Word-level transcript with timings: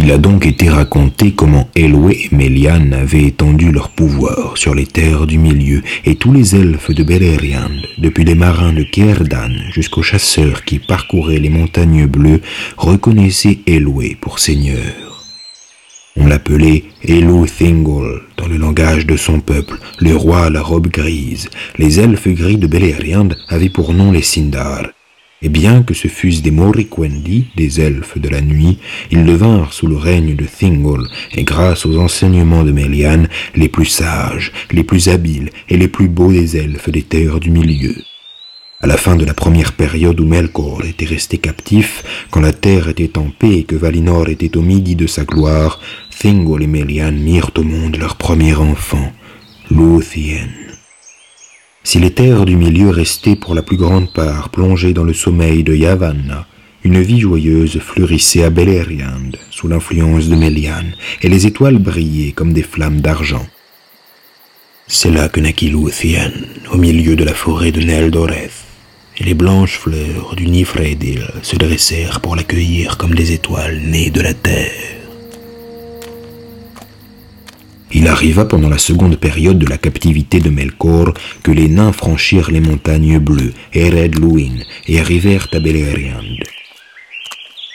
Il 0.00 0.12
a 0.12 0.16
donc 0.16 0.46
été 0.46 0.68
raconté 0.68 1.32
comment 1.32 1.68
Elwë 1.74 2.12
et 2.12 2.28
Melian 2.30 2.92
avaient 2.92 3.24
étendu 3.24 3.72
leur 3.72 3.88
pouvoir 3.88 4.56
sur 4.56 4.72
les 4.72 4.86
terres 4.86 5.26
du 5.26 5.38
milieu, 5.38 5.82
et 6.04 6.14
tous 6.14 6.32
les 6.32 6.54
elfes 6.54 6.92
de 6.92 7.02
Beleriand, 7.02 7.72
depuis 7.98 8.24
les 8.24 8.36
marins 8.36 8.72
de 8.72 8.84
Kierdan 8.84 9.50
jusqu'aux 9.72 10.04
chasseurs 10.04 10.64
qui 10.64 10.78
parcouraient 10.78 11.40
les 11.40 11.48
montagnes 11.48 12.06
bleues, 12.06 12.40
reconnaissaient 12.76 13.58
Elwë 13.66 14.14
pour 14.20 14.38
seigneur. 14.38 15.08
On 16.16 16.26
l'appelait 16.26 16.84
Elu 17.02 17.46
Thingol 17.46 18.22
dans 18.36 18.46
le 18.46 18.56
langage 18.56 19.04
de 19.04 19.16
son 19.16 19.40
peuple, 19.40 19.78
le 19.98 20.14
roi 20.14 20.44
à 20.44 20.50
la 20.50 20.62
robe 20.62 20.88
grise. 20.88 21.48
Les 21.76 21.98
elfes 21.98 22.28
gris 22.28 22.56
de 22.56 22.68
Beleriand 22.68 23.30
avaient 23.48 23.68
pour 23.68 23.92
nom 23.92 24.12
les 24.12 24.22
Sindar, 24.22 24.82
et 25.40 25.48
bien 25.48 25.82
que 25.82 25.94
ce 25.94 26.08
fussent 26.08 26.42
des 26.42 26.50
Moriquendi, 26.50 27.46
des 27.56 27.80
elfes 27.80 28.18
de 28.18 28.28
la 28.28 28.40
nuit, 28.40 28.78
ils 29.10 29.24
devinrent 29.24 29.72
sous 29.72 29.86
le 29.86 29.96
règne 29.96 30.34
de 30.34 30.44
Thingol, 30.44 31.08
et 31.34 31.44
grâce 31.44 31.86
aux 31.86 31.98
enseignements 31.98 32.64
de 32.64 32.72
Melian, 32.72 33.24
les 33.54 33.68
plus 33.68 33.86
sages, 33.86 34.52
les 34.72 34.84
plus 34.84 35.08
habiles 35.08 35.50
et 35.68 35.76
les 35.76 35.88
plus 35.88 36.08
beaux 36.08 36.32
des 36.32 36.56
elfes 36.56 36.90
des 36.90 37.02
terres 37.02 37.38
du 37.38 37.50
milieu. 37.50 37.94
À 38.80 38.86
la 38.86 38.96
fin 38.96 39.16
de 39.16 39.24
la 39.24 39.34
première 39.34 39.72
période 39.72 40.20
où 40.20 40.24
Melkor 40.24 40.84
était 40.84 41.04
resté 41.04 41.38
captif, 41.38 42.26
quand 42.30 42.40
la 42.40 42.52
terre 42.52 42.88
était 42.88 43.18
en 43.18 43.30
paix 43.30 43.58
et 43.58 43.64
que 43.64 43.74
Valinor 43.74 44.28
était 44.28 44.56
au 44.56 44.62
midi 44.62 44.94
de 44.94 45.06
sa 45.06 45.24
gloire, 45.24 45.80
Thingol 46.16 46.62
et 46.62 46.68
Melian 46.68 47.12
mirent 47.12 47.50
au 47.56 47.62
monde 47.62 47.96
leur 47.96 48.16
premier 48.16 48.54
enfant, 48.54 49.12
Luthien. 49.70 50.67
Si 51.88 51.98
les 51.98 52.10
terres 52.10 52.44
du 52.44 52.54
milieu 52.54 52.90
restaient 52.90 53.34
pour 53.34 53.54
la 53.54 53.62
plus 53.62 53.78
grande 53.78 54.12
part 54.12 54.50
plongées 54.50 54.92
dans 54.92 55.04
le 55.04 55.14
sommeil 55.14 55.64
de 55.64 55.74
Yavanna, 55.74 56.46
une 56.84 57.00
vie 57.00 57.18
joyeuse 57.18 57.78
fleurissait 57.78 58.44
à 58.44 58.50
Beleriand 58.50 59.30
sous 59.50 59.68
l'influence 59.68 60.28
de 60.28 60.36
Melian, 60.36 60.84
et 61.22 61.30
les 61.30 61.46
étoiles 61.46 61.78
brillaient 61.78 62.32
comme 62.32 62.52
des 62.52 62.62
flammes 62.62 63.00
d'argent. 63.00 63.46
C'est 64.86 65.10
là 65.10 65.30
que 65.30 65.40
naquit 65.40 65.70
Luthien, 65.70 66.30
au 66.70 66.76
milieu 66.76 67.16
de 67.16 67.24
la 67.24 67.32
forêt 67.32 67.72
de 67.72 67.80
Neldoreth, 67.80 68.66
et 69.16 69.24
les 69.24 69.32
blanches 69.32 69.78
fleurs 69.78 70.34
du 70.36 70.46
Nifredil 70.46 71.22
se 71.40 71.56
dressèrent 71.56 72.20
pour 72.20 72.36
l'accueillir 72.36 72.98
comme 72.98 73.14
des 73.14 73.32
étoiles 73.32 73.80
nées 73.80 74.10
de 74.10 74.20
la 74.20 74.34
terre. 74.34 74.97
Il 77.90 78.06
arriva 78.06 78.44
pendant 78.44 78.68
la 78.68 78.78
seconde 78.78 79.16
période 79.16 79.58
de 79.58 79.66
la 79.66 79.78
captivité 79.78 80.40
de 80.40 80.50
Melkor 80.50 81.14
que 81.42 81.50
les 81.50 81.68
nains 81.68 81.92
franchirent 81.92 82.50
les 82.50 82.60
montagnes 82.60 83.18
bleues, 83.18 83.54
Ered 83.72 84.18
Luin, 84.18 84.56
et 84.86 85.00
arrivèrent 85.00 85.48
à 85.52 85.58
Beleriand. 85.58 86.22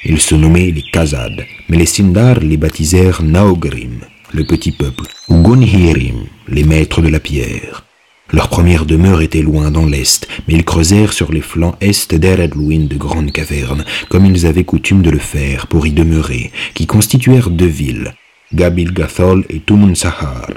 Ils 0.06 0.22
se 0.22 0.36
nommaient 0.36 0.72
les 0.72 0.84
Khazad, 0.84 1.46
mais 1.68 1.78
les 1.78 1.88
Sindar 1.88 2.40
les 2.42 2.58
baptisèrent 2.58 3.24
Naogrim, 3.24 4.02
le 4.34 4.44
petit 4.44 4.72
peuple, 4.72 5.06
ou 5.30 5.42
Gonhirim, 5.42 6.26
les 6.48 6.64
maîtres 6.64 7.02
de 7.02 7.08
la 7.08 7.20
pierre. 7.20 7.84
Leur 8.32 8.50
première 8.50 8.86
demeure 8.86 9.22
était 9.22 9.42
loin 9.42 9.72
dans 9.72 9.86
l'est, 9.86 10.28
mais 10.48 10.56
ils 10.56 10.66
creusèrent 10.66 11.14
sur 11.14 11.32
les 11.32 11.42
flancs 11.42 11.76
est 11.82 12.14
d'Ered 12.14 12.56
Luin 12.56 12.86
de 12.86 12.98
grandes 12.98 13.32
cavernes, 13.32 13.86
comme 14.10 14.26
ils 14.26 14.46
avaient 14.46 14.64
coutume 14.64 15.02
de 15.02 15.10
le 15.10 15.20
faire 15.20 15.68
pour 15.68 15.88
y 15.88 15.92
demeurer, 15.92 16.52
qui 16.74 16.86
constituèrent 16.86 17.50
deux 17.50 17.66
villes, 17.66 18.14
Gathol 18.54 19.46
et 19.50 19.62
Tumun 19.62 19.96
Sahar. 19.96 20.48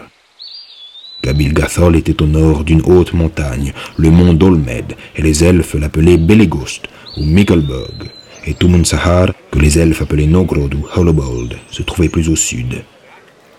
Gathol 1.22 1.96
était 1.96 2.22
au 2.22 2.26
nord 2.26 2.62
d'une 2.62 2.82
haute 2.82 3.14
montagne, 3.14 3.72
le 3.96 4.10
mont 4.10 4.34
Dolmed, 4.34 4.94
et 5.16 5.22
les 5.22 5.42
elfes 5.42 5.74
l'appelaient 5.74 6.18
Belegost 6.18 6.88
ou 7.16 7.24
Mickelberg, 7.24 8.10
et 8.46 8.54
Tumun 8.54 8.84
Sahar, 8.84 9.32
que 9.50 9.58
les 9.58 9.78
elfes 9.78 10.02
appelaient 10.02 10.26
Nogrod 10.26 10.74
ou 10.74 10.86
Holobold, 10.94 11.56
se 11.70 11.82
trouvait 11.82 12.10
plus 12.10 12.28
au 12.28 12.36
sud. 12.36 12.84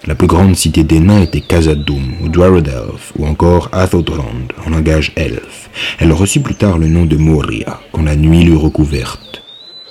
La 0.06 0.16
plus 0.16 0.28
grande 0.28 0.56
cité 0.56 0.84
des 0.84 1.00
nains 1.00 1.24
était 1.24 1.42
Khazad-dûm 1.42 2.22
ou 2.22 2.30
Dwarodelf 2.30 3.14
ou 3.18 3.26
encore 3.26 3.70
Athodrand 3.72 4.54
en 4.66 4.70
langage 4.70 5.12
elfe. 5.16 5.70
Elle 6.00 6.14
reçut 6.14 6.40
plus 6.40 6.56
tard 6.56 6.78
le 6.78 6.88
nom 6.88 7.06
de 7.06 7.18
Moria 7.18 7.82
quand 7.92 8.04
la 8.04 8.16
nuit 8.16 8.44
l'eut 8.44 8.56
recouverte. 8.56 9.27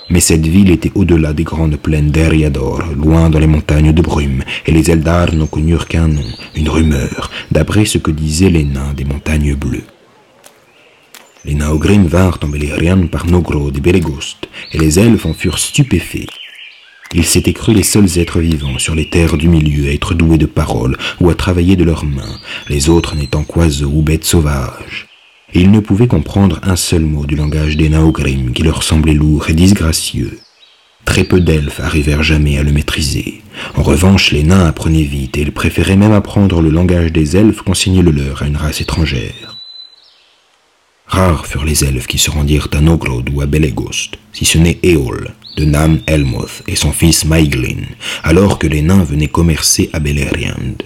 Mais 0.09 0.21
cette 0.21 0.47
ville 0.47 0.71
était 0.71 0.93
au-delà 0.95 1.33
des 1.33 1.43
grandes 1.43 1.77
plaines 1.77 2.11
d'Eriador, 2.11 2.83
loin 2.97 3.29
dans 3.29 3.41
les 3.41 3.49
montagnes 3.49 3.93
de 3.93 4.03
brume, 4.03 4.45
et 4.65 4.71
les 4.73 4.91
Eldar 4.91 5.35
n'en 5.35 5.47
connurent 5.47 5.89
qu'un 5.89 6.07
nom, 6.07 6.23
une 6.55 6.69
rumeur, 6.69 7.31
d'après 7.51 7.85
ce 7.85 7.99
que 7.99 8.13
disaient 8.13 8.51
les 8.51 8.65
nains 8.65 8.95
des 8.95 9.05
montagnes 9.05 9.57
bleues. 9.57 9.85
Les 11.45 11.55
Naogrim 11.55 12.07
vinrent 12.07 12.39
en 12.43 12.49
Beleriand 12.49 13.09
par 13.09 13.27
Nogrod 13.27 13.77
et 13.77 13.81
Belegost, 13.81 14.49
et 14.73 14.79
les 14.79 14.99
elfes 15.01 15.27
en 15.27 15.35
furent 15.35 15.59
stupéfaits. 15.59 16.31
Ils 17.15 17.25
s'étaient 17.25 17.53
crus 17.53 17.77
les 17.77 17.83
seuls 17.83 18.19
êtres 18.19 18.41
vivants 18.41 18.79
sur 18.79 18.95
les 18.95 19.09
terres 19.09 19.37
du 19.37 19.49
milieu 19.49 19.89
à 19.89 19.93
être 19.93 20.15
doués 20.15 20.39
de 20.39 20.47
paroles 20.47 20.97
ou 21.21 21.31
à 21.31 21.35
travailler 21.35 21.77
de 21.77 21.85
leurs 21.85 22.05
mains, 22.05 22.39
les 22.69 22.89
autres 22.89 23.17
n'étant 23.17 23.45
qu'oiseaux 23.45 23.91
ou 23.93 24.03
bêtes 24.03 24.25
sauvages 24.25 25.06
et 25.57 25.61
ils 25.61 25.71
ne 25.71 25.81
pouvaient 25.81 26.07
comprendre 26.07 26.61
un 26.65 26.77
seul 26.77 27.01
mot 27.01 27.25
du 27.25 27.35
langage 27.35 27.79
des 27.79 27.89
Naogrim 27.89 28.53
qui 28.53 28.63
leur 28.63 28.83
semblait 28.83 29.15
lourd 29.15 29.49
et 29.49 29.55
disgracieux. 29.55 30.39
Très 31.07 31.25
peu 31.25 31.41
d'elfes 31.41 31.81
arrivèrent 31.81 32.23
jamais 32.23 32.59
à 32.59 32.63
le 32.63 32.73
maîtriser. 32.73 33.41
En 33.75 33.83
revanche, 33.83 34.33
les 34.33 34.43
nains 34.43 34.67
apprenaient 34.67 35.03
vite 35.03 35.39
et 35.39 35.41
ils 35.41 35.53
préféraient 35.53 35.97
même 35.97 36.13
apprendre 36.13 36.61
le 36.61 36.69
langage 36.69 37.11
des 37.11 37.39
elfes 37.39 37.63
qu'enseigner 37.63 38.03
le 38.03 38.11
leur 38.11 38.43
à 38.43 38.47
une 38.47 38.59
race 38.59 38.83
étrangère. 38.83 39.57
Rares 41.07 41.47
furent 41.47 41.65
les 41.65 41.85
elfes 41.85 42.07
qui 42.07 42.19
se 42.19 42.31
rendirent 42.31 42.69
à 42.75 42.83
Nogrod 42.83 43.31
ou 43.33 43.41
à 43.41 43.47
Belegost, 43.47 44.19
si 44.35 44.45
ce 44.45 44.59
n'est 44.59 44.79
Eol, 44.83 45.31
de 45.57 45.65
Nam 45.65 46.01
Elmoth 46.07 46.65
et 46.69 46.77
son 46.77 46.93
fils 46.93 47.25
Maiglin, 47.25 47.87
alors 48.25 48.59
que 48.59 48.67
les 48.67 48.83
nains 48.83 49.05
venaient 49.05 49.27
commercer 49.27 49.89
à 49.95 50.01
Beleriand. 50.01 50.77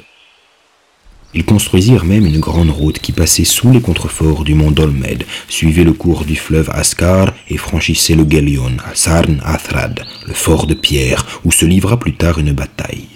Ils 1.32 1.44
construisirent 1.44 2.04
même 2.04 2.26
une 2.26 2.40
grande 2.40 2.70
route 2.70 2.98
qui 2.98 3.12
passait 3.12 3.44
sous 3.44 3.70
les 3.70 3.80
contreforts 3.80 4.42
du 4.42 4.54
mont 4.54 4.72
Dolmed, 4.72 5.24
suivait 5.48 5.84
le 5.84 5.92
cours 5.92 6.24
du 6.24 6.34
fleuve 6.34 6.70
Ascar 6.70 7.32
et 7.48 7.56
franchissait 7.56 8.16
le 8.16 8.28
Gelion 8.28 8.72
à 8.84 8.94
Sarn 8.94 9.40
Athrad, 9.44 10.04
le 10.26 10.34
fort 10.34 10.66
de 10.66 10.74
pierre, 10.74 11.24
où 11.44 11.52
se 11.52 11.64
livra 11.64 11.98
plus 11.98 12.14
tard 12.14 12.38
une 12.38 12.52
bataille. 12.52 13.06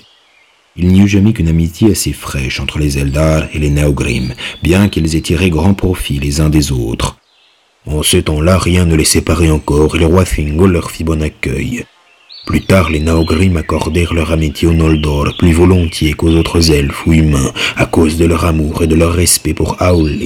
Il 0.76 0.88
n'y 0.88 1.00
eut 1.00 1.08
jamais 1.08 1.32
qu'une 1.32 1.48
amitié 1.48 1.90
assez 1.90 2.12
fraîche 2.12 2.60
entre 2.60 2.78
les 2.78 2.98
Eldar 2.98 3.44
et 3.52 3.58
les 3.58 3.70
Naogrim, 3.70 4.34
bien 4.62 4.88
qu'ils 4.88 5.16
aient 5.16 5.20
tiré 5.20 5.50
grand 5.50 5.74
profit 5.74 6.18
les 6.18 6.40
uns 6.40 6.50
des 6.50 6.72
autres. 6.72 7.16
En 7.86 8.02
ce 8.02 8.16
temps-là, 8.16 8.58
rien 8.58 8.84
ne 8.84 8.96
les 8.96 9.04
séparait 9.04 9.50
encore, 9.50 9.96
et 9.96 9.98
le 9.98 10.06
roi 10.06 10.24
Thingol 10.24 10.72
leur 10.72 10.90
fit 10.90 11.04
bon 11.04 11.22
accueil. 11.22 11.84
Plus 12.46 12.60
tard, 12.60 12.90
les 12.90 13.00
Naogrim 13.00 13.56
accordèrent 13.56 14.12
leur 14.12 14.30
amitié 14.30 14.68
aux 14.68 14.74
Noldor 14.74 15.34
plus 15.38 15.52
volontiers 15.52 16.12
qu'aux 16.12 16.30
autres 16.30 16.70
elfes 16.70 17.06
ou 17.06 17.14
humains, 17.14 17.52
à 17.76 17.86
cause 17.86 18.18
de 18.18 18.26
leur 18.26 18.44
amour 18.44 18.82
et 18.82 18.86
de 18.86 18.94
leur 18.94 19.14
respect 19.14 19.54
pour 19.54 19.80
Aule, 19.80 20.22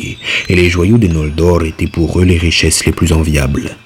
et 0.49 0.55
les 0.55 0.69
joyaux 0.69 0.99
des 0.99 1.09
Noldor 1.09 1.65
étaient 1.65 1.87
pour 1.87 2.21
eux 2.21 2.25
les 2.25 2.39
richesses 2.39 2.85
les 2.85 2.93
plus 2.93 3.13
enviables. 3.13 3.77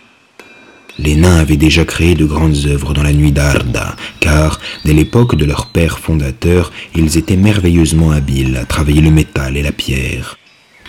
Les 0.99 1.15
nains 1.17 1.39
avaient 1.39 1.57
déjà 1.57 1.85
créé 1.85 2.15
de 2.15 2.25
grandes 2.25 2.67
œuvres 2.67 2.95
dans 2.95 3.03
la 3.03 3.13
nuit 3.13 3.33
d'Arda, 3.33 3.97
car, 4.21 4.61
dès 4.85 4.93
l'époque 4.93 5.37
de 5.37 5.45
leur 5.45 5.67
père 5.67 5.99
fondateur, 5.99 6.73
ils 6.95 7.19
étaient 7.19 7.37
merveilleusement 7.37 8.13
habiles 8.13 8.57
à 8.57 8.65
travailler 8.65 9.01
le 9.01 9.11
métal 9.11 9.57
et 9.57 9.63
la 9.63 9.73
pierre. 9.73 10.39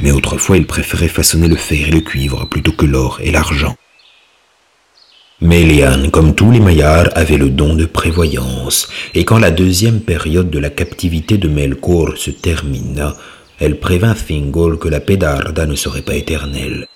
Mais 0.01 0.11
autrefois, 0.11 0.57
ils 0.57 0.67
préféraient 0.67 1.07
façonner 1.07 1.47
le 1.47 1.55
fer 1.55 1.87
et 1.87 1.91
le 1.91 2.01
cuivre 2.01 2.45
plutôt 2.45 2.71
que 2.71 2.85
l'or 2.85 3.19
et 3.21 3.31
l'argent. 3.31 3.75
Méliane, 5.43 6.09
comme 6.09 6.35
tous 6.35 6.51
les 6.51 6.61
Maillards, 6.61 7.09
avait 7.15 7.35
le 7.35 7.49
don 7.49 7.75
de 7.75 7.83
prévoyance, 7.83 8.87
et 9.13 9.25
quand 9.25 9.39
la 9.39 9.51
deuxième 9.51 9.99
période 9.99 10.49
de 10.49 10.57
la 10.57 10.69
captivité 10.69 11.37
de 11.37 11.49
Melkor 11.49 12.13
se 12.15 12.31
termina, 12.31 13.17
elle 13.59 13.77
prévint 13.77 14.13
Thingol 14.13 14.79
que 14.79 14.87
la 14.87 15.01
paix 15.01 15.17
d'Arda 15.17 15.65
ne 15.65 15.75
serait 15.75 16.01
pas 16.01 16.15
éternelle. 16.15 16.87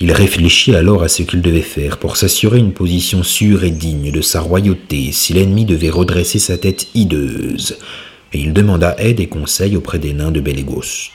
Il 0.00 0.12
réfléchit 0.12 0.74
alors 0.74 1.02
à 1.02 1.08
ce 1.08 1.22
qu'il 1.22 1.42
devait 1.42 1.60
faire 1.60 1.98
pour 1.98 2.16
s'assurer 2.16 2.56
une 2.56 2.72
position 2.72 3.22
sûre 3.22 3.62
et 3.64 3.70
digne 3.70 4.12
de 4.12 4.22
sa 4.22 4.40
royauté 4.40 5.12
si 5.12 5.34
l'ennemi 5.34 5.66
devait 5.66 5.90
redresser 5.90 6.38
sa 6.38 6.56
tête 6.56 6.86
hideuse, 6.94 7.76
et 8.32 8.38
il 8.38 8.54
demanda 8.54 8.96
aide 8.98 9.20
et 9.20 9.28
conseil 9.28 9.76
auprès 9.76 9.98
des 9.98 10.14
nains 10.14 10.30
de 10.30 10.40
Belegost. 10.40 11.10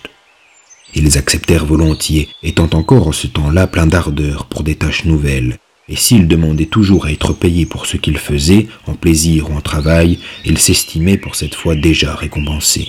Ils 0.94 1.18
acceptèrent 1.18 1.66
volontiers, 1.66 2.30
étant 2.44 2.70
encore 2.74 3.08
en 3.08 3.12
ce 3.12 3.26
temps-là 3.26 3.66
plein 3.66 3.88
d'ardeur 3.88 4.46
pour 4.46 4.62
des 4.62 4.76
tâches 4.76 5.06
nouvelles, 5.06 5.58
et 5.94 5.96
s'il 5.96 6.28
demandait 6.28 6.66
toujours 6.66 7.06
à 7.06 7.12
être 7.12 7.34
payé 7.34 7.68
pour 7.68 7.86
ce 7.86 7.98
qu'il 7.98 8.18
faisait, 8.18 8.66
en 8.88 8.96
plaisir 8.96 9.52
ou 9.52 9.54
en 9.54 9.62
travail, 9.62 10.18
il 10.44 10.58
s'estimait 10.58 11.20
pour 11.20 11.36
cette 11.36 11.54
fois 11.54 11.76
déjà 11.76 12.16
récompensé. 12.16 12.88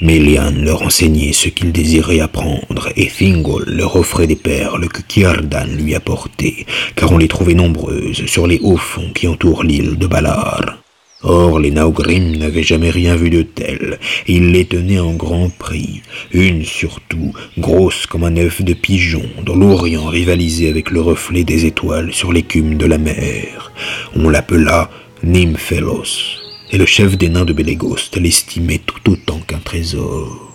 Melian 0.00 0.50
leur 0.56 0.80
enseignait 0.80 1.34
ce 1.34 1.50
qu'il 1.50 1.70
désirait 1.70 2.20
apprendre, 2.20 2.88
et 2.96 3.08
Thingol 3.08 3.64
leur 3.66 3.96
offrait 3.96 4.26
des 4.26 4.36
perles 4.36 4.88
que 4.88 5.02
Kiardan 5.02 5.66
lui 5.76 5.94
apportait, 5.94 6.64
car 6.96 7.12
on 7.12 7.18
les 7.18 7.28
trouvait 7.28 7.52
nombreuses 7.52 8.24
sur 8.24 8.46
les 8.46 8.60
hauts 8.62 8.78
fonds 8.78 9.12
qui 9.14 9.28
entourent 9.28 9.64
l'île 9.64 9.98
de 9.98 10.06
Balar. 10.06 10.78
Or, 11.22 11.58
les 11.58 11.72
Naugrim 11.72 12.36
n'avaient 12.36 12.62
jamais 12.62 12.90
rien 12.90 13.16
vu 13.16 13.28
de 13.28 13.42
tel, 13.42 13.98
ils 14.28 14.52
les 14.52 14.66
tenaient 14.66 15.00
en 15.00 15.14
grand 15.14 15.50
prix, 15.50 16.02
une 16.30 16.64
surtout, 16.64 17.32
grosse 17.58 18.06
comme 18.06 18.22
un 18.22 18.36
œuf 18.36 18.62
de 18.62 18.72
pigeon, 18.72 19.24
dont 19.44 19.56
l'Orient 19.56 20.06
rivalisait 20.06 20.68
avec 20.68 20.90
le 20.92 21.00
reflet 21.00 21.42
des 21.42 21.66
étoiles 21.66 22.12
sur 22.12 22.32
l'écume 22.32 22.76
de 22.76 22.86
la 22.86 22.98
mer. 22.98 23.72
On 24.14 24.28
l'appela 24.28 24.90
Nymphélos, 25.24 26.38
et 26.70 26.78
le 26.78 26.86
chef 26.86 27.18
des 27.18 27.28
nains 27.28 27.44
de 27.44 27.52
Bélégost 27.52 28.16
l'estimait 28.16 28.80
tout 28.86 29.10
autant 29.10 29.40
qu'un 29.40 29.58
trésor. 29.58 30.52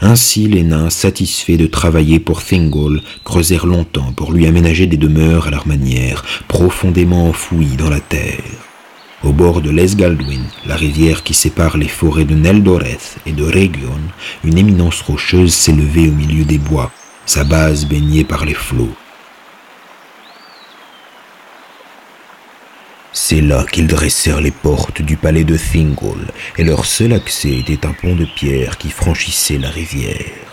Ainsi 0.00 0.46
les 0.46 0.62
nains, 0.62 0.90
satisfaits 0.90 1.56
de 1.56 1.66
travailler 1.66 2.20
pour 2.20 2.44
Thingol, 2.44 3.00
creusèrent 3.24 3.66
longtemps 3.66 4.12
pour 4.12 4.30
lui 4.30 4.46
aménager 4.46 4.86
des 4.86 4.96
demeures 4.96 5.48
à 5.48 5.50
leur 5.50 5.66
manière, 5.66 6.24
profondément 6.46 7.28
enfouies 7.28 7.76
dans 7.76 7.90
la 7.90 7.98
terre. 7.98 8.67
Au 9.24 9.32
bord 9.32 9.60
de 9.62 9.70
l'Esgaldwin, 9.70 10.44
la 10.64 10.76
rivière 10.76 11.24
qui 11.24 11.34
sépare 11.34 11.76
les 11.76 11.88
forêts 11.88 12.24
de 12.24 12.36
Neldoreth 12.36 13.18
et 13.26 13.32
de 13.32 13.42
Region, 13.42 14.00
une 14.44 14.58
éminence 14.58 15.00
rocheuse 15.00 15.54
s'élevait 15.54 16.08
au 16.08 16.12
milieu 16.12 16.44
des 16.44 16.58
bois, 16.58 16.92
sa 17.26 17.42
base 17.42 17.84
baignée 17.84 18.22
par 18.22 18.44
les 18.44 18.54
flots. 18.54 18.94
C'est 23.12 23.40
là 23.40 23.66
qu'ils 23.72 23.88
dressèrent 23.88 24.40
les 24.40 24.52
portes 24.52 25.02
du 25.02 25.16
palais 25.16 25.44
de 25.44 25.56
Thingol, 25.56 26.28
et 26.56 26.62
leur 26.62 26.84
seul 26.86 27.12
accès 27.12 27.58
était 27.58 27.86
un 27.86 27.92
pont 27.92 28.14
de 28.14 28.24
pierre 28.24 28.78
qui 28.78 28.90
franchissait 28.90 29.58
la 29.58 29.70
rivière. 29.70 30.47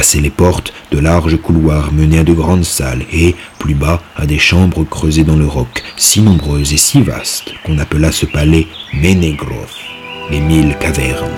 Passé 0.00 0.22
les 0.22 0.30
portes, 0.30 0.72
de 0.92 0.98
larges 0.98 1.36
couloirs 1.36 1.92
menaient 1.92 2.20
à 2.20 2.24
de 2.24 2.32
grandes 2.32 2.64
salles 2.64 3.04
et, 3.12 3.36
plus 3.58 3.74
bas, 3.74 4.00
à 4.16 4.24
des 4.24 4.38
chambres 4.38 4.82
creusées 4.82 5.24
dans 5.24 5.36
le 5.36 5.46
roc, 5.46 5.82
si 5.98 6.22
nombreuses 6.22 6.72
et 6.72 6.78
si 6.78 7.02
vastes 7.02 7.52
qu'on 7.66 7.76
appela 7.76 8.10
ce 8.10 8.24
palais 8.24 8.66
Menegroth, 8.94 9.76
les 10.30 10.40
mille 10.40 10.74
cavernes. 10.80 11.28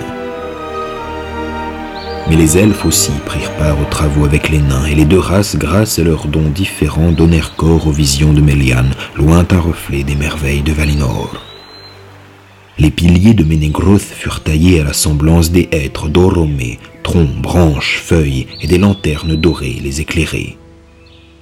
Mais 2.29 2.37
les 2.37 2.57
elfes 2.57 2.85
aussi 2.85 3.11
prirent 3.25 3.51
part 3.57 3.81
aux 3.81 3.89
travaux 3.91 4.23
avec 4.23 4.47
les 4.47 4.61
nains, 4.61 4.85
et 4.85 4.95
les 4.95 5.03
deux 5.03 5.19
races, 5.19 5.57
grâce 5.57 5.99
à 5.99 6.03
leurs 6.03 6.27
dons 6.27 6.49
différents, 6.49 7.11
donnèrent 7.11 7.57
corps 7.57 7.87
aux 7.87 7.91
visions 7.91 8.31
de 8.31 8.39
Méliane, 8.39 8.93
lointain 9.17 9.59
reflet 9.59 10.03
des 10.03 10.15
merveilles 10.15 10.61
de 10.61 10.71
Valinor. 10.71 11.33
Les 12.79 12.91
piliers 12.91 13.33
de 13.33 13.43
Ménégroth 13.43 13.99
furent 13.99 14.41
taillés 14.41 14.79
à 14.79 14.85
la 14.85 14.93
semblance 14.93 15.51
des 15.51 15.67
hêtres 15.73 16.07
d'Oromé, 16.07 16.79
troncs, 17.03 17.41
branches, 17.41 17.99
feuilles 18.03 18.47
et 18.61 18.67
des 18.67 18.77
lanternes 18.77 19.35
dorées 19.35 19.79
les 19.83 20.01
éclairaient. 20.01 20.57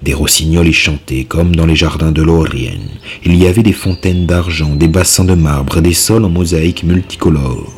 Des 0.01 0.15
rossignols 0.15 0.67
y 0.67 0.73
chantaient 0.73 1.25
comme 1.25 1.55
dans 1.55 1.67
les 1.67 1.75
jardins 1.75 2.11
de 2.11 2.23
Lorien. 2.23 2.79
Il 3.23 3.35
y 3.35 3.45
avait 3.45 3.61
des 3.61 3.71
fontaines 3.71 4.25
d'argent, 4.25 4.75
des 4.75 4.87
bassins 4.87 5.25
de 5.25 5.35
marbre, 5.35 5.79
des 5.79 5.93
sols 5.93 6.25
en 6.25 6.29
mosaïques 6.29 6.83
multicolores. 6.83 7.71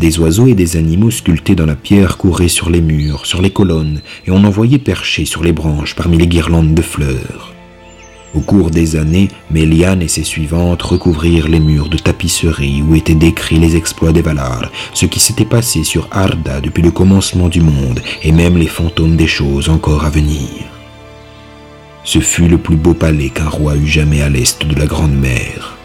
Des 0.00 0.18
oiseaux 0.18 0.48
et 0.48 0.54
des 0.54 0.76
animaux 0.76 1.12
sculptés 1.12 1.54
dans 1.54 1.66
la 1.66 1.76
pierre 1.76 2.18
couraient 2.18 2.48
sur 2.48 2.68
les 2.68 2.80
murs, 2.80 3.26
sur 3.26 3.40
les 3.40 3.50
colonnes, 3.50 4.00
et 4.26 4.32
on 4.32 4.42
en 4.42 4.50
voyait 4.50 4.78
percher 4.78 5.24
sur 5.24 5.44
les 5.44 5.52
branches 5.52 5.94
parmi 5.94 6.18
les 6.18 6.26
guirlandes 6.26 6.74
de 6.74 6.82
fleurs. 6.82 7.51
Au 8.34 8.40
cours 8.40 8.70
des 8.70 8.96
années, 8.96 9.28
Méliane 9.50 10.00
et 10.00 10.08
ses 10.08 10.24
suivantes 10.24 10.80
recouvrirent 10.80 11.48
les 11.48 11.60
murs 11.60 11.90
de 11.90 11.98
tapisserie 11.98 12.82
où 12.82 12.94
étaient 12.94 13.14
décrits 13.14 13.58
les 13.58 13.76
exploits 13.76 14.12
des 14.12 14.22
Valar, 14.22 14.70
ce 14.94 15.04
qui 15.04 15.20
s'était 15.20 15.44
passé 15.44 15.84
sur 15.84 16.08
Arda 16.10 16.62
depuis 16.62 16.82
le 16.82 16.90
commencement 16.90 17.50
du 17.50 17.60
monde, 17.60 18.00
et 18.22 18.32
même 18.32 18.56
les 18.56 18.68
fantômes 18.68 19.16
des 19.16 19.26
choses 19.26 19.68
encore 19.68 20.06
à 20.06 20.10
venir. 20.10 20.48
Ce 22.04 22.20
fut 22.20 22.48
le 22.48 22.56
plus 22.56 22.76
beau 22.76 22.94
palais 22.94 23.28
qu'un 23.28 23.50
roi 23.50 23.76
eut 23.76 23.86
jamais 23.86 24.22
à 24.22 24.30
l'est 24.30 24.66
de 24.66 24.74
la 24.74 24.86
Grande 24.86 25.14
Mer. 25.14 25.76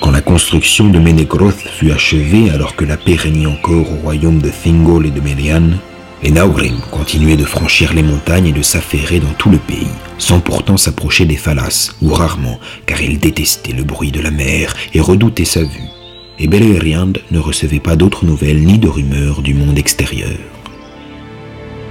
Quand 0.00 0.10
la 0.10 0.22
construction 0.22 0.88
de 0.88 0.98
Menegroth 0.98 1.60
fut 1.60 1.92
achevée 1.92 2.50
alors 2.50 2.74
que 2.74 2.86
la 2.86 2.96
paix 2.96 3.14
régnait 3.16 3.46
encore 3.46 3.92
au 3.92 3.96
royaume 3.96 4.40
de 4.40 4.48
Thingol 4.50 5.06
et 5.06 5.10
de 5.10 5.20
Melian, 5.20 5.78
les 6.22 6.30
Naugrim 6.30 6.80
continuaient 6.90 7.36
de 7.36 7.44
franchir 7.44 7.92
les 7.92 8.02
montagnes 8.02 8.46
et 8.46 8.52
de 8.52 8.62
s'affairer 8.62 9.18
dans 9.18 9.32
tout 9.38 9.50
le 9.50 9.58
pays, 9.58 9.88
sans 10.18 10.40
pourtant 10.40 10.76
s'approcher 10.76 11.24
des 11.24 11.36
Phalas, 11.36 11.94
ou 12.00 12.12
rarement, 12.12 12.60
car 12.86 13.00
ils 13.00 13.18
détestaient 13.18 13.72
le 13.72 13.82
bruit 13.82 14.12
de 14.12 14.20
la 14.20 14.30
mer 14.30 14.74
et 14.94 15.00
redoutaient 15.00 15.44
sa 15.44 15.62
vue. 15.62 15.88
Et 16.38 16.46
Beleriand 16.46 17.12
ne 17.30 17.38
recevait 17.38 17.80
pas 17.80 17.96
d'autres 17.96 18.24
nouvelles 18.24 18.62
ni 18.62 18.78
de 18.78 18.88
rumeurs 18.88 19.42
du 19.42 19.54
monde 19.54 19.78
extérieur. 19.78 20.38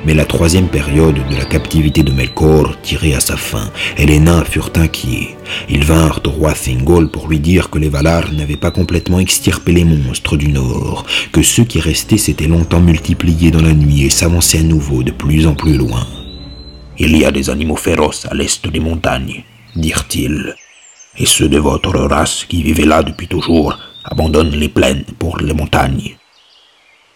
Mais 0.03 0.15
la 0.15 0.25
troisième 0.25 0.67
période 0.67 1.19
de 1.29 1.35
la 1.35 1.45
captivité 1.45 2.01
de 2.01 2.11
Melkor 2.11 2.81
tirait 2.81 3.13
à 3.13 3.19
sa 3.19 3.37
fin, 3.37 3.69
et 3.97 4.07
les 4.07 4.19
nains 4.19 4.43
furent 4.43 4.71
inquiets. 4.75 5.35
Ils 5.69 5.83
vinrent 5.83 6.21
au 6.25 6.31
roi 6.31 6.53
Thingol 6.53 7.09
pour 7.11 7.27
lui 7.27 7.39
dire 7.39 7.69
que 7.69 7.77
les 7.77 7.89
Valar 7.89 8.31
n'avaient 8.31 8.55
pas 8.55 8.71
complètement 8.71 9.19
extirpé 9.19 9.73
les 9.73 9.83
monstres 9.83 10.37
du 10.37 10.47
nord, 10.47 11.05
que 11.31 11.43
ceux 11.43 11.65
qui 11.65 11.79
restaient 11.79 12.17
s'étaient 12.17 12.47
longtemps 12.47 12.81
multipliés 12.81 13.51
dans 13.51 13.61
la 13.61 13.73
nuit 13.73 14.05
et 14.05 14.09
s'avançaient 14.09 14.59
à 14.59 14.63
nouveau 14.63 15.03
de 15.03 15.11
plus 15.11 15.45
en 15.45 15.53
plus 15.53 15.77
loin. 15.77 16.07
Il 16.97 17.15
y 17.15 17.23
a 17.23 17.31
des 17.31 17.51
animaux 17.51 17.75
féroces 17.75 18.25
à 18.25 18.33
l'est 18.33 18.67
des 18.67 18.79
montagnes, 18.79 19.43
dirent-ils, 19.75 20.55
et 21.17 21.25
ceux 21.27 21.47
de 21.47 21.59
votre 21.59 21.95
race 21.99 22.45
qui 22.49 22.63
vivaient 22.63 22.85
là 22.85 23.03
depuis 23.03 23.27
toujours 23.27 23.77
abandonnent 24.03 24.55
les 24.55 24.69
plaines 24.69 25.05
pour 25.19 25.37
les 25.37 25.53
montagnes. 25.53 26.15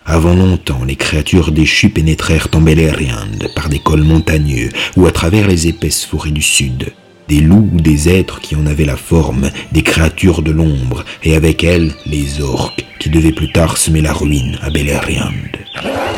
Avant 0.07 0.35
longtemps, 0.35 0.83
les 0.83 0.95
créatures 0.95 1.51
déchues 1.51 1.89
pénétrèrent 1.89 2.47
en 2.53 2.61
Beleriand 2.61 3.25
par 3.55 3.69
des 3.69 3.79
cols 3.79 4.03
montagneux 4.03 4.69
ou 4.95 5.07
à 5.07 5.11
travers 5.11 5.47
les 5.47 5.67
épaisses 5.67 6.05
forêts 6.05 6.29
du 6.29 6.43
sud. 6.43 6.93
Des 7.27 7.41
loups 7.41 7.71
ou 7.73 7.81
des 7.81 8.07
êtres 8.07 8.39
qui 8.39 8.55
en 8.55 8.67
avaient 8.67 8.85
la 8.85 8.97
forme, 8.97 9.49
des 9.71 9.81
créatures 9.81 10.43
de 10.43 10.51
l'ombre, 10.51 11.03
et 11.23 11.35
avec 11.35 11.63
elles 11.63 11.91
les 12.05 12.39
orques 12.39 12.85
qui 12.99 13.09
devaient 13.09 13.31
plus 13.31 13.51
tard 13.51 13.77
semer 13.77 14.01
la 14.01 14.13
ruine 14.13 14.59
à 14.61 14.69
Beleriand. 14.69 15.31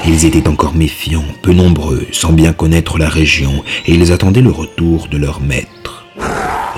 Ils 0.05 0.25
étaient 0.25 0.49
encore 0.49 0.75
méfiants, 0.75 1.25
peu 1.41 1.53
nombreux, 1.53 2.05
sans 2.11 2.33
bien 2.33 2.51
connaître 2.51 2.97
la 2.97 3.07
région, 3.07 3.63
et 3.85 3.93
ils 3.93 4.11
attendaient 4.11 4.41
le 4.41 4.51
retour 4.51 5.07
de 5.07 5.17
leur 5.17 5.39
maître. 5.39 5.76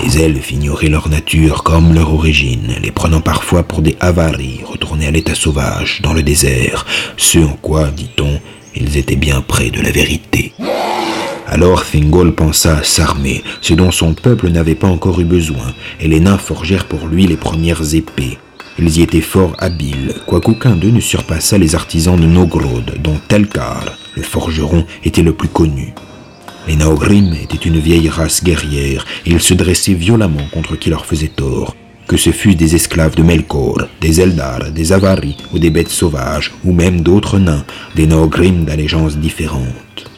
Les 0.01 0.21
elfes 0.21 0.51
ignoraient 0.51 0.87
leur 0.87 1.09
nature 1.09 1.63
comme 1.63 1.93
leur 1.93 2.13
origine, 2.13 2.75
les 2.81 2.91
prenant 2.91 3.19
parfois 3.19 3.63
pour 3.63 3.81
des 3.81 3.97
avaries 3.99 4.61
retournés 4.63 5.07
à 5.07 5.11
l'état 5.11 5.35
sauvage 5.35 6.01
dans 6.01 6.13
le 6.13 6.23
désert, 6.23 6.85
ce 7.17 7.39
en 7.39 7.57
quoi, 7.61 7.89
dit-on, 7.91 8.39
ils 8.75 8.97
étaient 8.97 9.17
bien 9.17 9.41
près 9.41 9.69
de 9.69 9.81
la 9.81 9.91
vérité. 9.91 10.53
Alors 11.47 11.83
Thingol 11.83 12.33
pensa 12.33 12.77
à 12.77 12.83
s'armer, 12.83 13.43
ce 13.59 13.73
dont 13.73 13.91
son 13.91 14.13
peuple 14.13 14.49
n'avait 14.49 14.75
pas 14.75 14.87
encore 14.87 15.19
eu 15.19 15.25
besoin, 15.25 15.73
et 15.99 16.07
les 16.07 16.19
nains 16.19 16.37
forgèrent 16.37 16.85
pour 16.85 17.07
lui 17.07 17.27
les 17.27 17.37
premières 17.37 17.93
épées. 17.93 18.37
Ils 18.77 18.99
y 18.99 19.01
étaient 19.01 19.19
fort 19.19 19.55
habiles, 19.59 20.13
quoiqu'aucun 20.25 20.75
d'eux 20.77 20.91
ne 20.91 21.01
surpassât 21.01 21.57
les 21.57 21.75
artisans 21.75 22.19
de 22.19 22.25
Nogrod, 22.25 22.93
dont 22.99 23.19
Telkar, 23.27 23.97
le 24.15 24.23
forgeron, 24.23 24.85
était 25.03 25.23
le 25.23 25.33
plus 25.33 25.49
connu. 25.49 25.93
Les 26.69 26.75
Naogrim 26.75 27.33
étaient 27.33 27.67
une 27.67 27.79
vieille 27.79 28.09
race 28.09 28.43
guerrière, 28.43 29.03
et 29.25 29.31
ils 29.31 29.41
se 29.41 29.55
dressaient 29.55 29.95
violemment 29.95 30.47
contre 30.53 30.75
qui 30.75 30.91
leur 30.91 31.07
faisait 31.07 31.29
tort, 31.35 31.75
que 32.07 32.15
ce 32.15 32.29
fût 32.29 32.53
des 32.53 32.75
esclaves 32.75 33.15
de 33.15 33.23
Melkor, 33.23 33.87
des 34.01 34.21
Eldar, 34.21 34.69
des 34.69 34.93
Avaris 34.93 35.37
ou 35.51 35.57
des 35.57 35.71
bêtes 35.71 35.89
sauvages, 35.89 36.53
ou 36.63 36.71
même 36.71 37.01
d'autres 37.01 37.39
nains, 37.39 37.65
des 37.95 38.05
Naogrim 38.05 38.65
d'allégeance 38.65 39.17
différentes. 39.17 40.11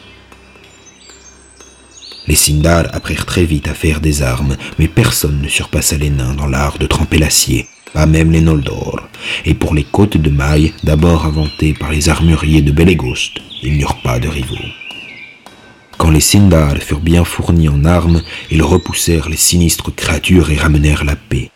Les 2.27 2.35
Sindar 2.35 2.87
apprirent 2.91 3.25
très 3.25 3.45
vite 3.45 3.69
à 3.69 3.73
faire 3.73 4.01
des 4.01 4.21
armes, 4.21 4.57
mais 4.77 4.89
personne 4.89 5.41
ne 5.41 5.47
surpassa 5.47 5.95
les 5.95 6.09
nains 6.09 6.33
dans 6.33 6.47
l'art 6.47 6.79
de 6.79 6.85
tremper 6.85 7.17
l'acier, 7.17 7.67
pas 7.93 8.05
même 8.05 8.29
les 8.29 8.41
Noldor. 8.41 9.07
Et 9.45 9.53
pour 9.53 9.73
les 9.73 9.85
côtes 9.85 10.17
de 10.17 10.29
mailles, 10.29 10.73
d'abord 10.83 11.25
inventées 11.25 11.73
par 11.73 11.93
les 11.93 12.09
armuriers 12.09 12.61
de 12.61 12.73
Belegost, 12.73 13.37
ils 13.63 13.77
n'eurent 13.77 14.01
pas 14.01 14.19
de 14.19 14.27
rivaux. 14.27 14.80
Quand 16.01 16.09
les 16.09 16.19
Sindar 16.19 16.77
furent 16.77 16.99
bien 16.99 17.23
fournis 17.23 17.69
en 17.69 17.85
armes, 17.85 18.23
ils 18.49 18.63
repoussèrent 18.63 19.29
les 19.29 19.37
sinistres 19.37 19.93
créatures 19.93 20.49
et 20.49 20.55
ramenèrent 20.55 21.03
la 21.03 21.15
paix. 21.15 21.51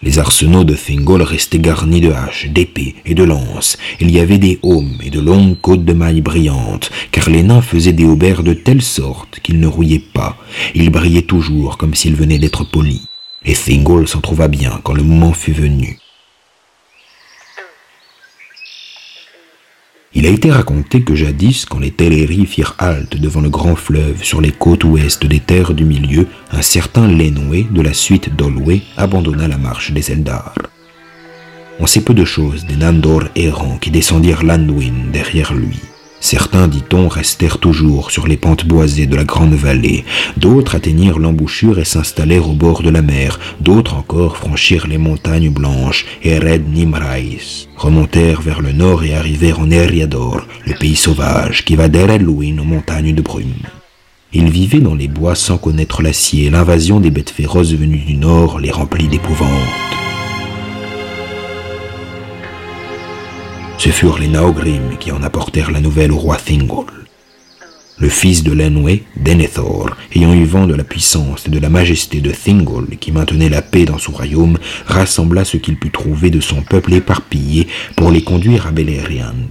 Les 0.00 0.18
arsenaux 0.18 0.64
de 0.64 0.72
Thingol 0.72 1.20
restaient 1.20 1.58
garnis 1.58 2.00
de 2.00 2.10
haches, 2.10 2.48
d'épées 2.48 2.94
et 3.04 3.12
de 3.12 3.24
lances. 3.24 3.76
Il 4.00 4.10
y 4.10 4.20
avait 4.20 4.38
des 4.38 4.58
aumes 4.62 4.96
et 5.04 5.10
de 5.10 5.20
longues 5.20 5.60
côtes 5.60 5.84
de 5.84 5.92
mailles 5.92 6.22
brillantes, 6.22 6.90
car 7.12 7.28
les 7.28 7.42
nains 7.42 7.60
faisaient 7.60 7.92
des 7.92 8.06
haubers 8.06 8.42
de 8.42 8.54
telle 8.54 8.80
sorte 8.80 9.40
qu'ils 9.40 9.60
ne 9.60 9.66
rouillaient 9.66 9.98
pas. 10.14 10.38
Ils 10.74 10.88
brillaient 10.88 11.20
toujours 11.20 11.76
comme 11.76 11.94
s'ils 11.94 12.16
venaient 12.16 12.38
d'être 12.38 12.64
polis. 12.64 13.02
Et 13.44 13.52
Thingol 13.52 14.08
s'en 14.08 14.22
trouva 14.22 14.48
bien 14.48 14.80
quand 14.82 14.94
le 14.94 15.02
moment 15.02 15.34
fut 15.34 15.52
venu. 15.52 15.98
Il 20.18 20.26
a 20.26 20.30
été 20.30 20.50
raconté 20.50 21.02
que 21.02 21.14
jadis, 21.14 21.64
quand 21.64 21.78
les 21.78 21.92
Teleri 21.92 22.44
firent 22.44 22.74
halte 22.78 23.16
devant 23.20 23.40
le 23.40 23.50
grand 23.50 23.76
fleuve 23.76 24.24
sur 24.24 24.40
les 24.40 24.50
côtes 24.50 24.82
ouest 24.82 25.24
des 25.24 25.38
terres 25.38 25.74
du 25.74 25.84
milieu, 25.84 26.26
un 26.50 26.60
certain 26.60 27.06
Lenwë 27.06 27.70
de 27.70 27.80
la 27.80 27.92
suite 27.92 28.34
d'Olwë 28.34 28.82
abandonna 28.96 29.46
la 29.46 29.58
marche 29.58 29.92
des 29.92 30.10
Eldar. 30.10 30.54
On 31.78 31.86
sait 31.86 32.00
peu 32.00 32.14
de 32.14 32.24
choses 32.24 32.66
des 32.66 32.74
Nandor 32.74 33.26
errants 33.36 33.78
qui 33.78 33.92
descendirent 33.92 34.42
l'Anduin 34.42 35.12
derrière 35.12 35.54
lui. 35.54 35.78
Certains, 36.20 36.66
dit-on, 36.66 37.08
restèrent 37.08 37.58
toujours 37.58 38.10
sur 38.10 38.26
les 38.26 38.36
pentes 38.36 38.66
boisées 38.66 39.06
de 39.06 39.14
la 39.14 39.24
grande 39.24 39.54
vallée, 39.54 40.04
d'autres 40.36 40.74
atteignirent 40.74 41.18
l'embouchure 41.18 41.78
et 41.78 41.84
s'installèrent 41.84 42.48
au 42.48 42.54
bord 42.54 42.82
de 42.82 42.90
la 42.90 43.02
mer, 43.02 43.38
d'autres 43.60 43.94
encore 43.94 44.36
franchirent 44.36 44.88
les 44.88 44.98
montagnes 44.98 45.50
blanches 45.50 46.06
et 46.22 46.38
Red 46.38 46.68
Nimrais, 46.68 47.38
remontèrent 47.76 48.40
vers 48.40 48.60
le 48.60 48.72
nord 48.72 49.04
et 49.04 49.14
arrivèrent 49.14 49.60
en 49.60 49.70
Eriador, 49.70 50.42
le 50.66 50.74
pays 50.74 50.96
sauvage 50.96 51.64
qui 51.64 51.76
va 51.76 51.88
d'Ereluin 51.88 52.58
aux 52.58 52.64
montagnes 52.64 53.14
de 53.14 53.22
brume. 53.22 53.62
Ils 54.32 54.50
vivaient 54.50 54.80
dans 54.80 54.94
les 54.94 55.08
bois 55.08 55.34
sans 55.34 55.56
connaître 55.56 56.02
l'acier 56.02 56.50
l'invasion 56.50 57.00
des 57.00 57.10
bêtes 57.10 57.30
féroces 57.30 57.72
venues 57.72 58.04
du 58.04 58.14
nord 58.14 58.58
les 58.58 58.70
remplit 58.70 59.08
d'épouvante. 59.08 59.48
Ce 63.78 63.90
furent 63.90 64.18
les 64.18 64.26
Naogrim 64.26 64.98
qui 64.98 65.12
en 65.12 65.22
apportèrent 65.22 65.70
la 65.70 65.80
nouvelle 65.80 66.10
au 66.10 66.16
roi 66.16 66.36
Thingol. 66.36 66.86
Le 67.98 68.08
fils 68.08 68.42
de 68.42 68.52
Lenwë, 68.52 69.02
Denethor, 69.16 69.90
ayant 70.14 70.34
eu 70.34 70.44
vent 70.44 70.66
de 70.66 70.74
la 70.74 70.82
puissance 70.82 71.46
et 71.46 71.50
de 71.50 71.60
la 71.60 71.68
majesté 71.68 72.20
de 72.20 72.32
Thingol 72.32 72.88
qui 73.00 73.12
maintenait 73.12 73.48
la 73.48 73.62
paix 73.62 73.84
dans 73.84 73.98
son 73.98 74.10
royaume, 74.10 74.58
rassembla 74.86 75.44
ce 75.44 75.58
qu'il 75.58 75.76
put 75.76 75.92
trouver 75.92 76.30
de 76.30 76.40
son 76.40 76.62
peuple 76.62 76.94
éparpillé 76.94 77.68
pour 77.96 78.10
les 78.10 78.22
conduire 78.22 78.66
à 78.66 78.72
Beleriand. 78.72 79.50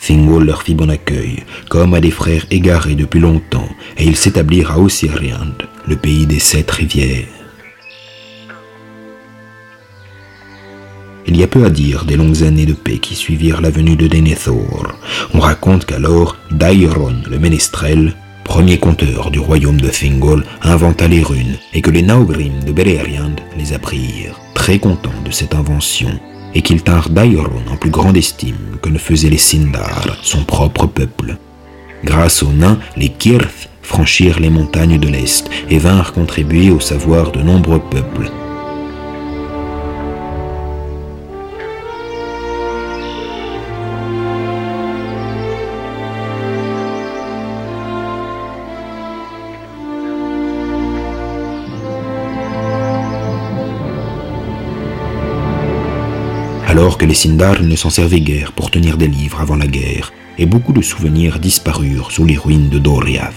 Thingol 0.00 0.44
leur 0.44 0.62
fit 0.62 0.74
bon 0.74 0.88
accueil, 0.88 1.42
comme 1.68 1.94
à 1.94 2.00
des 2.00 2.12
frères 2.12 2.46
égarés 2.52 2.94
depuis 2.94 3.20
longtemps, 3.20 3.68
et 3.96 4.04
ils 4.04 4.16
s'établirent 4.16 4.70
à 4.70 4.78
Ossiriand, 4.78 5.54
le 5.86 5.96
pays 5.96 6.26
des 6.26 6.38
sept 6.38 6.70
rivières. 6.70 7.37
Il 11.28 11.36
y 11.36 11.42
a 11.42 11.46
peu 11.46 11.66
à 11.66 11.68
dire 11.68 12.06
des 12.06 12.16
longues 12.16 12.42
années 12.42 12.64
de 12.64 12.72
paix 12.72 12.96
qui 12.96 13.14
suivirent 13.14 13.60
la 13.60 13.68
venue 13.68 13.96
de 13.96 14.06
Denethor. 14.06 14.94
On 15.34 15.40
raconte 15.40 15.84
qu'alors 15.84 16.38
Daïron, 16.50 17.16
le 17.30 17.38
ménestrel, 17.38 18.14
premier 18.44 18.78
conteur 18.78 19.30
du 19.30 19.38
royaume 19.38 19.78
de 19.78 19.90
Thingol, 19.90 20.46
inventa 20.62 21.06
les 21.06 21.22
runes 21.22 21.58
et 21.74 21.82
que 21.82 21.90
les 21.90 22.00
Naugrim 22.00 22.64
de 22.64 22.72
Beleriand 22.72 23.36
les 23.58 23.74
apprirent, 23.74 24.40
très 24.54 24.78
contents 24.78 25.22
de 25.22 25.30
cette 25.30 25.54
invention, 25.54 26.18
et 26.54 26.62
qu'ils 26.62 26.82
tinrent 26.82 27.10
Daïron 27.10 27.60
en 27.70 27.76
plus 27.76 27.90
grande 27.90 28.16
estime 28.16 28.78
que 28.80 28.88
ne 28.88 28.96
faisaient 28.96 29.28
les 29.28 29.36
Sindar, 29.36 30.06
son 30.22 30.44
propre 30.44 30.86
peuple. 30.86 31.36
Grâce 32.04 32.42
aux 32.42 32.52
nains, 32.52 32.78
les 32.96 33.10
Kirth 33.10 33.68
franchirent 33.82 34.40
les 34.40 34.48
montagnes 34.48 34.98
de 34.98 35.08
l'Est 35.08 35.50
et 35.68 35.78
vinrent 35.78 36.14
contribuer 36.14 36.70
au 36.70 36.80
savoir 36.80 37.32
de 37.32 37.42
nombreux 37.42 37.80
peuples, 37.80 38.30
alors 56.78 56.96
que 56.96 57.06
les 57.06 57.14
Sindar 57.14 57.60
ne 57.60 57.74
s'en 57.74 57.90
servaient 57.90 58.20
guère 58.20 58.52
pour 58.52 58.70
tenir 58.70 58.98
des 58.98 59.08
livres 59.08 59.40
avant 59.40 59.56
la 59.56 59.66
guerre, 59.66 60.12
et 60.38 60.46
beaucoup 60.46 60.72
de 60.72 60.80
souvenirs 60.80 61.40
disparurent 61.40 62.12
sous 62.12 62.24
les 62.24 62.36
ruines 62.36 62.68
de 62.68 62.78
Doriath. 62.78 63.34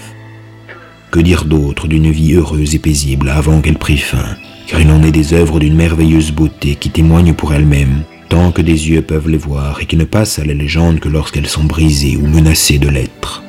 Que 1.10 1.18
dire 1.18 1.44
d'autre 1.44 1.88
d'une 1.88 2.12
vie 2.12 2.34
heureuse 2.34 2.76
et 2.76 2.78
paisible 2.78 3.28
avant 3.28 3.60
qu'elle 3.60 3.78
prit 3.78 3.98
fin, 3.98 4.36
car 4.68 4.80
il 4.80 4.88
en 4.92 5.02
est 5.02 5.10
des 5.10 5.34
œuvres 5.34 5.58
d'une 5.58 5.74
merveilleuse 5.74 6.30
beauté 6.30 6.76
qui 6.76 6.90
témoignent 6.90 7.34
pour 7.34 7.52
elles-mêmes, 7.52 8.04
tant 8.28 8.52
que 8.52 8.62
des 8.62 8.90
yeux 8.90 9.02
peuvent 9.02 9.28
les 9.28 9.38
voir 9.38 9.80
et 9.80 9.86
qui 9.86 9.96
ne 9.96 10.04
passent 10.04 10.38
à 10.38 10.44
la 10.44 10.54
légende 10.54 11.00
que 11.00 11.08
lorsqu'elles 11.08 11.48
sont 11.48 11.64
brisées 11.64 12.16
ou 12.16 12.28
menacées 12.28 12.78
de 12.78 12.88
l'être. 12.88 13.42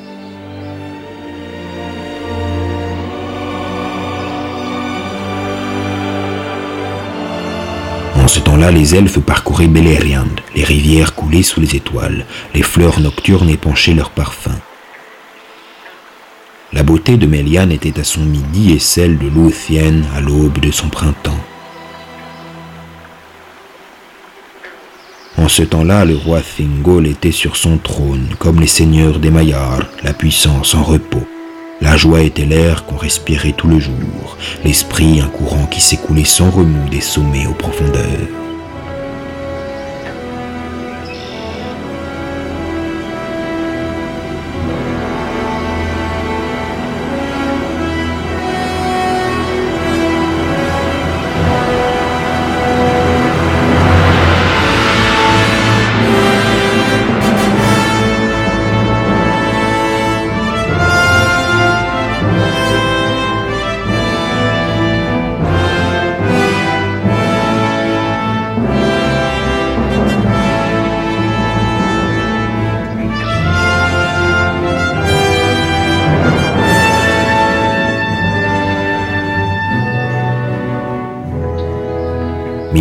Ce 8.33 8.39
temps-là, 8.39 8.71
les 8.71 8.95
elfes 8.95 9.19
parcouraient 9.19 9.67
Beleriand, 9.67 10.25
les 10.55 10.63
rivières 10.63 11.13
coulaient 11.13 11.43
sous 11.43 11.59
les 11.59 11.75
étoiles, 11.75 12.25
les 12.55 12.63
fleurs 12.63 12.99
nocturnes 12.99 13.47
épanchaient 13.47 13.93
leurs 13.93 14.09
parfums. 14.09 14.59
La 16.71 16.81
beauté 16.81 17.17
de 17.17 17.27
Melian 17.27 17.69
était 17.69 17.99
à 17.99 18.03
son 18.03 18.21
midi 18.21 18.73
et 18.73 18.79
celle 18.79 19.19
de 19.19 19.27
Lúthien 19.27 20.01
à 20.15 20.19
l'aube 20.19 20.57
de 20.59 20.71
son 20.71 20.89
printemps. 20.89 21.43
En 25.37 25.47
ce 25.47 25.61
temps-là, 25.61 26.03
le 26.03 26.15
roi 26.15 26.41
Thingol 26.41 27.05
était 27.05 27.31
sur 27.31 27.55
son 27.55 27.77
trône, 27.77 28.29
comme 28.39 28.59
les 28.59 28.65
seigneurs 28.65 29.19
des 29.19 29.29
Maillards, 29.29 29.85
la 30.01 30.13
puissance 30.13 30.73
en 30.73 30.81
repos. 30.81 31.27
La 31.83 31.97
joie 31.97 32.21
était 32.21 32.45
l'air 32.45 32.85
qu'on 32.85 32.95
respirait 32.95 33.51
tout 33.51 33.67
le 33.67 33.77
jour, 33.77 34.37
l'esprit 34.63 35.19
un 35.19 35.27
courant 35.27 35.65
qui 35.65 35.81
s'écoulait 35.81 36.23
sans 36.23 36.49
remous 36.49 36.87
des 36.87 37.01
sommets 37.01 37.45
aux 37.45 37.53
profondeurs. 37.53 38.42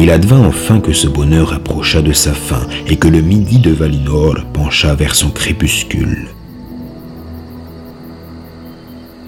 Il 0.03 0.11
advint 0.11 0.45
enfin 0.45 0.81
que 0.81 0.93
ce 0.93 1.07
bonheur 1.07 1.53
approcha 1.53 2.03
de 2.03 2.13
sa 2.13 2.35
fin 2.35 2.67
et 2.89 2.97
que 2.97 3.07
le 3.07 3.21
midi 3.21 3.61
de 3.61 3.71
Valinor 3.71 4.35
pencha 4.53 4.97
vers 4.97 5.15
son 5.15 5.31
crépuscule. 5.31 6.27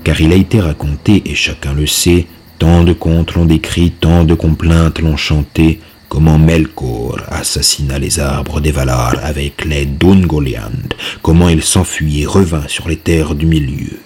Car 0.02 0.20
il 0.20 0.32
a 0.32 0.34
été 0.34 0.60
raconté, 0.60 1.22
et 1.26 1.36
chacun 1.36 1.74
le 1.74 1.86
sait, 1.86 2.26
tant 2.58 2.82
de 2.82 2.92
contes 2.92 3.34
l'ont 3.34 3.44
décrit, 3.44 3.92
tant 3.92 4.24
de 4.24 4.34
complaintes 4.34 4.98
l'ont 4.98 5.16
chanté, 5.16 5.78
comment 6.08 6.38
Melkor 6.38 7.20
assassina 7.28 8.00
les 8.00 8.18
arbres 8.18 8.60
des 8.60 8.72
Valar 8.72 9.14
avec 9.22 9.64
l'aide 9.64 9.96
d'Ungoliant, 9.96 10.90
comment 11.22 11.48
il 11.48 11.62
s'enfuit 11.62 12.22
et 12.22 12.26
revint 12.26 12.66
sur 12.66 12.88
les 12.88 12.96
terres 12.96 13.36
du 13.36 13.46
milieu. 13.46 14.00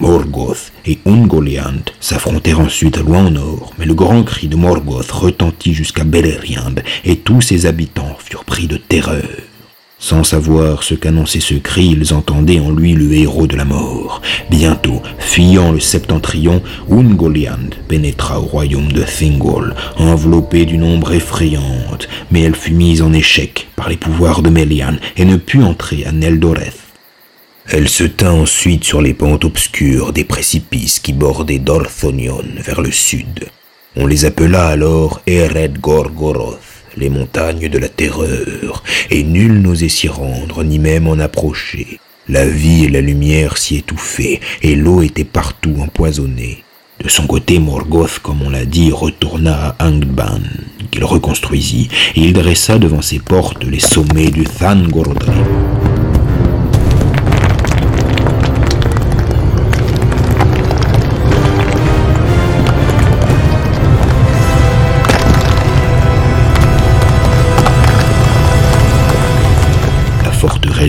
Morgoth 0.00 0.72
et 0.86 0.98
Ungoliant 1.06 1.82
s'affrontèrent 1.98 2.60
ensuite 2.60 2.98
loin 2.98 3.26
au 3.26 3.30
nord, 3.30 3.72
mais 3.78 3.84
le 3.84 3.94
grand 3.94 4.22
cri 4.22 4.46
de 4.46 4.54
Morgoth 4.54 5.10
retentit 5.10 5.74
jusqu'à 5.74 6.04
Beleriand, 6.04 6.76
et 7.04 7.16
tous 7.16 7.40
ses 7.40 7.66
habitants 7.66 8.16
furent 8.18 8.44
pris 8.44 8.68
de 8.68 8.76
terreur. 8.76 9.24
Sans 10.00 10.22
savoir 10.22 10.84
ce 10.84 10.94
qu'annonçait 10.94 11.40
ce 11.40 11.54
cri, 11.54 11.96
ils 11.98 12.14
entendaient 12.14 12.60
en 12.60 12.70
lui 12.70 12.94
le 12.94 13.12
héros 13.12 13.48
de 13.48 13.56
la 13.56 13.64
mort. 13.64 14.22
Bientôt, 14.48 15.02
fuyant 15.18 15.72
le 15.72 15.80
septentrion, 15.80 16.62
Ungoliant 16.88 17.70
pénétra 17.88 18.38
au 18.38 18.44
royaume 18.44 18.92
de 18.92 19.02
Thingol, 19.02 19.74
enveloppé 19.96 20.64
d'une 20.66 20.84
ombre 20.84 21.12
effrayante, 21.12 22.08
mais 22.30 22.42
elle 22.42 22.54
fut 22.54 22.72
mise 22.72 23.02
en 23.02 23.12
échec 23.12 23.66
par 23.74 23.88
les 23.88 23.96
pouvoirs 23.96 24.42
de 24.42 24.50
Melian 24.50 24.94
et 25.16 25.24
ne 25.24 25.36
put 25.36 25.64
entrer 25.64 26.04
à 26.04 26.12
Neldoreth. 26.12 26.87
Elle 27.70 27.90
se 27.90 28.04
tint 28.04 28.32
ensuite 28.32 28.84
sur 28.84 29.02
les 29.02 29.12
pentes 29.12 29.44
obscures 29.44 30.14
des 30.14 30.24
précipices 30.24 31.00
qui 31.00 31.12
bordaient 31.12 31.58
Dorthonion 31.58 32.42
vers 32.56 32.80
le 32.80 32.90
sud. 32.90 33.44
On 33.94 34.06
les 34.06 34.24
appela 34.24 34.68
alors 34.68 35.20
Ered 35.26 35.78
Gorgoroth, 35.78 36.62
les 36.96 37.10
montagnes 37.10 37.68
de 37.68 37.76
la 37.76 37.90
terreur, 37.90 38.82
et 39.10 39.22
nul 39.22 39.60
n'osait 39.60 39.90
s'y 39.90 40.08
rendre, 40.08 40.64
ni 40.64 40.78
même 40.78 41.06
en 41.08 41.18
approcher. 41.18 42.00
La 42.26 42.46
vie 42.46 42.84
et 42.84 42.88
la 42.88 43.02
lumière 43.02 43.58
s'y 43.58 43.76
étouffaient, 43.76 44.40
et 44.62 44.74
l'eau 44.74 45.02
était 45.02 45.24
partout 45.24 45.74
empoisonnée. 45.78 46.64
De 47.04 47.10
son 47.10 47.26
côté, 47.26 47.58
Morgoth, 47.58 48.18
comme 48.20 48.40
on 48.40 48.50
l'a 48.50 48.64
dit, 48.64 48.90
retourna 48.92 49.76
à 49.78 49.86
Angband, 49.86 50.40
qu'il 50.90 51.04
reconstruisit, 51.04 51.90
et 52.16 52.20
il 52.20 52.32
dressa 52.32 52.78
devant 52.78 53.02
ses 53.02 53.18
portes 53.18 53.64
les 53.64 53.78
sommets 53.78 54.30
du 54.30 54.44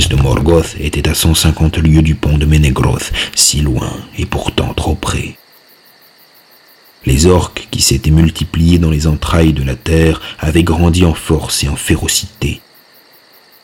De 0.08 0.16
Morgoth 0.16 0.78
était 0.80 1.10
à 1.10 1.14
150 1.14 1.78
lieues 1.80 2.02
du 2.02 2.16
pont 2.16 2.38
de 2.38 2.46
Menegroth, 2.46 3.12
si 3.36 3.60
loin 3.60 3.92
et 4.18 4.26
pourtant 4.26 4.74
trop 4.74 4.96
près. 4.96 5.36
Les 7.06 7.26
orques 7.26 7.68
qui 7.70 7.82
s'étaient 7.82 8.10
multipliés 8.10 8.80
dans 8.80 8.92
les 8.92 9.08
entrailles 9.08 9.52
de 9.52 9.62
la 9.62 9.76
terre 9.76 10.22
avaient 10.40 10.64
grandi 10.64 11.04
en 11.04 11.14
force 11.14 11.66
et 11.66 11.68
en 11.68 11.76
férocité. 11.76 12.62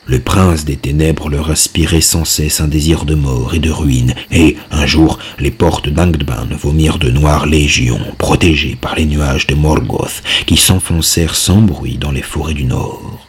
Le 0.06 0.20
prince 0.20 0.66
des 0.66 0.76
ténèbres 0.76 1.30
leur 1.30 1.50
aspirait 1.50 2.02
sans 2.02 2.26
cesse 2.26 2.60
un 2.60 2.68
désir 2.68 3.06
de 3.06 3.16
mort 3.16 3.56
et 3.56 3.60
de 3.60 3.72
ruine, 3.72 4.14
et, 4.30 4.58
un 4.72 4.86
jour, 4.86 5.20
les 5.40 5.52
portes 5.52 5.88
d'Angdban 5.88 6.48
vomirent 6.52 7.00
de 7.00 7.12
noires 7.12 7.46
légions, 7.46 8.02
protégées 8.18 8.78
par 8.80 8.96
les 8.96 9.06
nuages 9.06 9.48
de 9.48 9.56
Morgoth, 9.56 10.22
qui 10.46 10.58
s'enfoncèrent 10.58 11.36
sans 11.36 11.62
bruit 11.62 11.98
dans 11.98 12.12
les 12.12 12.22
forêts 12.22 12.54
du 12.54 12.66
nord. 12.66 13.25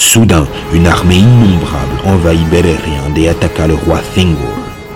Soudain, 0.00 0.46
une 0.72 0.86
armée 0.86 1.16
innombrable 1.18 2.00
envahit 2.06 2.48
Beleriand 2.48 3.14
et 3.16 3.28
attaqua 3.28 3.66
le 3.66 3.74
roi 3.74 4.00
Thingol. 4.14 4.38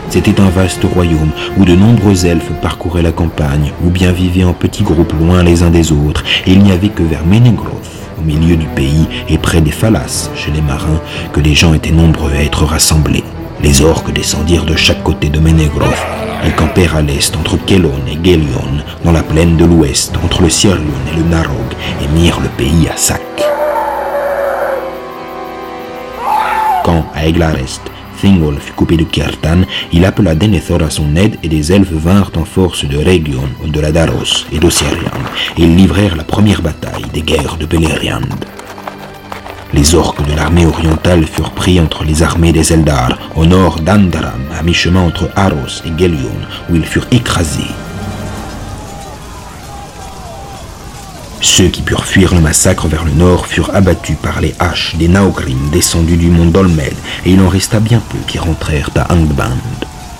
C'était 0.08 0.40
un 0.40 0.48
vaste 0.48 0.82
royaume 0.82 1.30
où 1.58 1.66
de 1.66 1.74
nombreux 1.74 2.24
elfes 2.24 2.50
parcouraient 2.62 3.02
la 3.02 3.12
campagne, 3.12 3.72
ou 3.84 3.90
bien 3.90 4.12
vivaient 4.12 4.44
en 4.44 4.54
petits 4.54 4.82
groupes 4.82 5.12
loin 5.20 5.42
les 5.42 5.62
uns 5.62 5.68
des 5.70 5.92
autres, 5.92 6.24
et 6.46 6.52
il 6.52 6.62
n'y 6.62 6.72
avait 6.72 6.88
que 6.88 7.02
vers 7.02 7.24
Menegroth, 7.26 7.90
au 8.18 8.24
milieu 8.24 8.56
du 8.56 8.66
pays 8.68 9.06
et 9.28 9.36
près 9.36 9.60
des 9.60 9.72
Phalas, 9.72 10.30
chez 10.34 10.50
les 10.50 10.62
marins, 10.62 11.02
que 11.34 11.40
les 11.40 11.54
gens 11.54 11.74
étaient 11.74 11.92
nombreux 11.92 12.32
à 12.32 12.42
être 12.42 12.64
rassemblés. 12.64 13.24
Les 13.62 13.82
orques 13.82 14.12
descendirent 14.12 14.64
de 14.64 14.74
chaque 14.74 15.04
côté 15.04 15.28
de 15.28 15.38
Menegroth. 15.38 16.06
Ils 16.46 16.54
campèrent 16.54 16.96
à 16.96 17.02
l'est 17.02 17.36
entre 17.36 17.58
Kelon 17.66 17.92
et 18.08 18.26
Gelion, 18.26 18.82
dans 19.04 19.12
la 19.12 19.22
plaine 19.22 19.58
de 19.58 19.66
l'ouest, 19.66 20.14
entre 20.24 20.40
le 20.40 20.48
Sierlun 20.48 20.80
et 21.12 21.16
le 21.18 21.24
Narog, 21.24 21.74
et 22.02 22.08
mirent 22.18 22.40
le 22.40 22.48
pays 22.48 22.88
à 22.88 22.96
sac. 22.96 23.20
Quand, 26.84 27.06
à 27.14 27.26
Eglarest, 27.26 27.80
Thingol 28.20 28.58
fut 28.60 28.74
coupé 28.74 28.98
de 28.98 29.06
Kjartan, 29.10 29.62
il 29.90 30.04
appela 30.04 30.34
Denethor 30.34 30.82
à 30.82 30.90
son 30.90 31.16
aide 31.16 31.38
et 31.42 31.48
des 31.48 31.72
elfes 31.72 31.92
vinrent 31.92 32.30
en 32.36 32.44
force 32.44 32.84
de 32.84 32.98
Region, 32.98 33.48
de 33.66 33.80
la 33.80 33.90
Daros 33.90 34.44
et 34.52 34.58
d'Ossiriand, 34.58 35.24
et 35.56 35.62
ils 35.62 35.76
livrèrent 35.76 36.14
la 36.14 36.24
première 36.24 36.60
bataille 36.60 37.06
des 37.14 37.22
guerres 37.22 37.56
de 37.56 37.64
Beleriand. 37.64 38.28
Les 39.72 39.94
orques 39.94 40.28
de 40.28 40.36
l'armée 40.36 40.66
orientale 40.66 41.24
furent 41.26 41.52
pris 41.52 41.80
entre 41.80 42.04
les 42.04 42.22
armées 42.22 42.52
des 42.52 42.70
Eldar, 42.70 43.18
au 43.34 43.46
nord 43.46 43.80
d'Andaram, 43.80 44.44
à 44.56 44.62
mi-chemin 44.62 45.00
entre 45.00 45.30
Aros 45.36 45.82
et 45.86 45.98
Gelion, 45.98 46.36
où 46.70 46.76
ils 46.76 46.84
furent 46.84 47.08
écrasés. 47.10 47.72
Ceux 51.44 51.68
qui 51.68 51.82
purent 51.82 52.06
fuir 52.06 52.34
le 52.34 52.40
massacre 52.40 52.88
vers 52.88 53.04
le 53.04 53.12
nord 53.12 53.46
furent 53.46 53.74
abattus 53.74 54.16
par 54.20 54.40
les 54.40 54.54
haches 54.58 54.96
des 54.96 55.08
Naogrim 55.08 55.68
descendus 55.70 56.16
du 56.16 56.28
mont 56.28 56.46
Dolmed, 56.46 56.94
et 57.26 57.32
il 57.32 57.40
en 57.42 57.50
resta 57.50 57.80
bien 57.80 58.00
peu 58.08 58.16
qui 58.26 58.38
rentrèrent 58.38 58.88
à 58.96 59.12
Angband. 59.12 59.50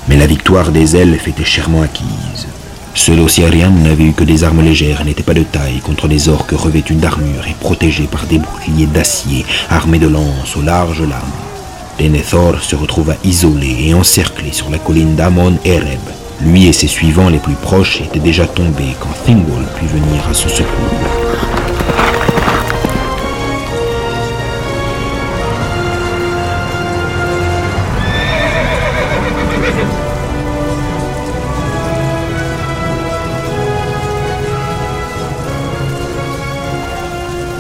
Mais 0.07 0.19
la 0.19 0.27
victoire 0.27 0.71
des 0.71 0.97
elfes 0.97 1.27
était 1.27 1.47
chèrement 1.47 1.81
acquise. 1.81 2.47
Ceux 2.93 3.17
d'Ossiarian 3.17 3.71
n'avaient 3.71 4.05
eu 4.05 4.13
que 4.13 4.23
des 4.23 4.45
armes 4.45 4.63
légères 4.63 5.01
et 5.01 5.05
n'étaient 5.05 5.23
pas 5.23 5.33
de 5.33 5.45
taille 5.45 5.81
contre 5.81 6.09
les 6.09 6.29
orques 6.29 6.53
revêtus 6.53 6.95
d'armure 6.95 7.49
et 7.49 7.57
protégés 7.59 8.07
par 8.09 8.27
des 8.27 8.39
boucliers 8.39 8.87
d'acier 8.87 9.47
armés 9.71 9.99
de 9.99 10.09
lances 10.09 10.57
aux 10.59 10.63
larges 10.63 11.01
lames. 11.01 11.23
Denethor 11.99 12.63
se 12.63 12.77
retrouva 12.77 13.15
isolé 13.25 13.75
et 13.87 13.95
encerclé 13.95 14.53
sur 14.53 14.69
la 14.69 14.79
colline 14.79 15.17
d'Amon 15.17 15.57
Ereb, 15.65 16.01
lui 16.45 16.67
et 16.67 16.73
ses 16.73 16.87
suivants 16.87 17.31
les 17.31 17.39
plus 17.39 17.55
proches 17.55 18.01
étaient 18.03 18.19
déjà 18.19 18.47
tombés 18.47 18.95
quand 19.01 19.13
Thingol 19.25 19.65
put 19.79 19.87
venir 19.87 20.29
à 20.29 20.35
son 20.35 20.49
secours. 20.49 20.75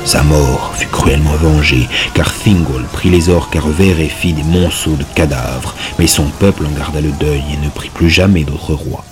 Sa 0.05 0.23
mort 0.23 0.75
fut 0.77 0.87
cruellement 0.87 1.35
vengée, 1.35 1.89
car 2.15 2.33
Thingol 2.33 2.85
prit 2.93 3.11
les 3.11 3.31
orques 3.31 3.57
à 3.57 3.61
revers 3.61 3.99
et 3.99 4.09
fit 4.09 4.33
des 4.33 4.45
monceaux 4.45 4.95
de 4.95 5.03
cadavres, 5.15 5.75
mais 5.99 6.07
son 6.07 6.27
peuple 6.39 6.67
en 6.67 6.77
garda 6.77 7.01
le 7.01 7.13
deuil 7.13 7.43
et 7.53 7.65
ne 7.65 7.71
prit 7.71 7.91
plus 7.91 8.11
jamais 8.11 8.45
d'autres 8.45 8.75
rois. 8.75 9.05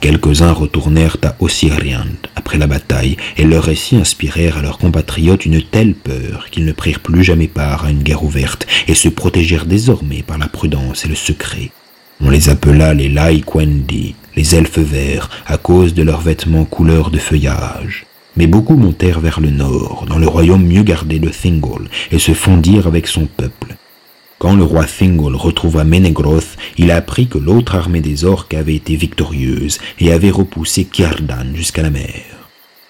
Quelques-uns 0.00 0.52
retournèrent 0.52 1.18
à 1.22 1.34
Ossiriand 1.40 2.16
après 2.34 2.56
la 2.56 2.66
bataille, 2.66 3.18
et 3.36 3.44
leurs 3.44 3.64
récits 3.64 3.96
inspirèrent 3.96 4.56
à 4.56 4.62
leurs 4.62 4.78
compatriotes 4.78 5.44
une 5.44 5.62
telle 5.62 5.94
peur 5.94 6.46
qu'ils 6.50 6.64
ne 6.64 6.72
prirent 6.72 7.00
plus 7.00 7.22
jamais 7.22 7.48
part 7.48 7.84
à 7.84 7.90
une 7.90 8.02
guerre 8.02 8.24
ouverte, 8.24 8.66
et 8.88 8.94
se 8.94 9.08
protégèrent 9.08 9.66
désormais 9.66 10.22
par 10.22 10.38
la 10.38 10.48
prudence 10.48 11.04
et 11.04 11.08
le 11.08 11.14
secret. 11.14 11.70
On 12.22 12.30
les 12.30 12.48
appela 12.48 12.94
les 12.94 13.10
Laikwendi, 13.10 14.14
les 14.36 14.54
elfes 14.54 14.78
verts, 14.78 15.28
à 15.46 15.58
cause 15.58 15.92
de 15.92 16.02
leurs 16.02 16.22
vêtements 16.22 16.64
couleur 16.64 17.10
de 17.10 17.18
feuillage. 17.18 18.06
Mais 18.36 18.46
beaucoup 18.46 18.76
montèrent 18.76 19.20
vers 19.20 19.40
le 19.40 19.50
nord, 19.50 20.06
dans 20.08 20.18
le 20.18 20.28
royaume 20.28 20.64
mieux 20.64 20.82
gardé 20.82 21.18
de 21.18 21.28
Thingol, 21.28 21.88
et 22.10 22.18
se 22.18 22.32
fondirent 22.32 22.86
avec 22.86 23.06
son 23.06 23.26
peuple. 23.26 23.76
Quand 24.40 24.56
le 24.56 24.64
roi 24.64 24.86
Thingol 24.86 25.36
retrouva 25.36 25.84
Menegroth, 25.84 26.56
il 26.78 26.90
apprit 26.92 27.26
que 27.26 27.36
l'autre 27.36 27.74
armée 27.74 28.00
des 28.00 28.24
orques 28.24 28.54
avait 28.54 28.74
été 28.74 28.96
victorieuse 28.96 29.78
et 29.98 30.12
avait 30.12 30.30
repoussé 30.30 30.88
Kjardan 30.90 31.54
jusqu'à 31.54 31.82
la 31.82 31.90
mer. 31.90 32.22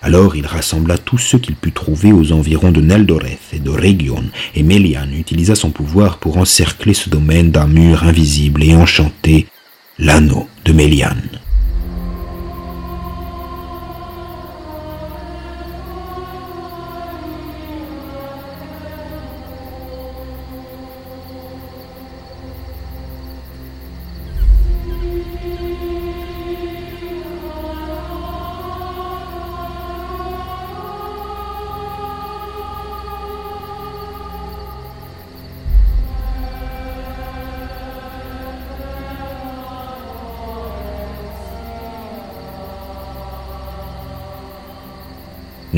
Alors 0.01 0.37
il 0.37 0.47
rassembla 0.47 0.97
tous 0.97 1.19
ceux 1.19 1.41
qu'il 1.41 1.57
put 1.57 1.73
trouver 1.73 2.13
aux 2.13 2.31
environs 2.31 2.71
de 2.71 2.81
Neldoreth 2.81 3.53
et 3.53 3.59
de 3.59 3.71
Region, 3.71 4.23
et 4.55 4.63
Melian 4.63 5.11
utilisa 5.11 5.57
son 5.57 5.71
pouvoir 5.71 6.19
pour 6.19 6.37
encercler 6.37 6.95
ce 6.95 7.11
domaine 7.11 7.51
d'un 7.51 7.67
mur 7.67 8.05
invisible 8.05 8.63
et 8.63 8.77
enchanté, 8.77 9.49
l'anneau 9.99 10.47
de 10.65 10.73
Melian. 10.73 11.17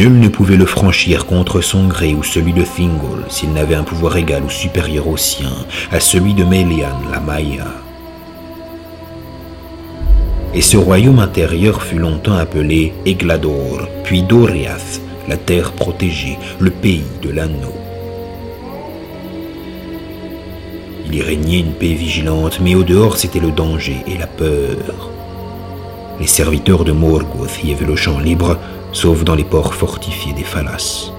Nul 0.03 0.19
ne 0.19 0.27
pouvait 0.27 0.57
le 0.57 0.67
franchir 0.67 1.27
contre 1.27 1.61
son 1.61 1.87
gré 1.87 2.13
ou 2.13 2.25
celui 2.25 2.53
de 2.53 2.65
Thingol 2.65 3.25
s'il 3.29 3.53
n'avait 3.53 3.77
un 3.77 3.85
pouvoir 3.85 4.17
égal 4.17 4.43
ou 4.43 4.51
supérieur 4.51 5.07
au 5.07 5.17
sien, 5.17 5.53
à 5.93 6.01
celui 6.01 6.35
de 6.35 6.43
Melian, 6.43 6.99
la 7.13 7.21
Maya. 7.21 7.69
Et 10.55 10.61
ce 10.61 10.77
royaume 10.77 11.21
intérieur 11.21 11.85
fut 11.85 12.01
longtemps 12.01 12.35
appelé 12.35 12.93
Eglador, 13.07 13.87
puis 14.03 14.25
Doriath, 14.25 15.01
la 15.29 15.37
terre 15.37 15.71
protégée, 15.71 16.37
le 16.59 16.73
pays 16.73 17.05
de 17.23 17.31
l'anneau. 17.31 17.77
Il 21.07 21.15
y 21.15 21.23
régnait 21.23 21.61
une 21.61 21.75
paix 21.75 21.95
vigilante, 21.95 22.59
mais 22.61 22.75
au 22.75 22.83
dehors 22.83 23.19
c'était 23.19 23.39
le 23.39 23.53
danger 23.53 23.99
et 24.09 24.19
la 24.19 24.27
peur. 24.27 25.13
Les 26.19 26.27
serviteurs 26.27 26.83
de 26.83 26.93
Morgoth 26.93 27.63
y 27.63 27.73
avaient 27.73 27.87
le 27.87 27.97
champ 27.97 28.19
libre, 28.19 28.59
sauf 28.93 29.25
dans 29.25 29.35
les 29.35 29.45
ports 29.45 29.75
fortifiés 29.75 30.33
des 30.33 30.45
Phalas. 30.45 31.13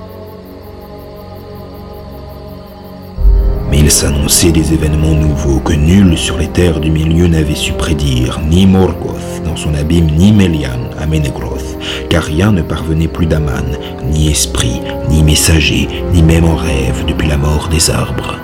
Mais 3.70 3.80
il 3.80 3.90
s'annonçait 3.90 4.52
des 4.52 4.74
événements 4.74 5.16
nouveaux 5.16 5.60
que 5.60 5.74
nul 5.74 6.16
sur 6.16 6.38
les 6.38 6.48
terres 6.48 6.80
du 6.80 6.92
milieu 6.92 7.28
n'avait 7.28 7.56
su 7.56 7.74
prédire, 7.74 8.40
ni 8.48 8.68
Morgoth 8.68 9.42
dans 9.44 9.56
son 9.56 9.74
abîme, 9.74 10.12
ni 10.16 10.32
Melian 10.32 10.92
à 11.00 11.08
Menegroth, 11.08 11.78
car 12.10 12.24
rien 12.24 12.52
ne 12.52 12.62
parvenait 12.62 13.08
plus 13.08 13.26
d'Aman, 13.26 13.66
ni 14.06 14.30
esprit, 14.30 14.80
ni 15.10 15.24
messager, 15.24 15.88
ni 16.14 16.22
même 16.22 16.46
en 16.46 16.56
rêve 16.56 17.04
depuis 17.08 17.28
la 17.28 17.38
mort 17.38 17.68
des 17.70 17.90
arbres. 17.90 18.38